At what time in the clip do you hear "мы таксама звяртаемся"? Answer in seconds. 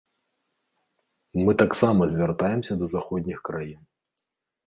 1.47-2.73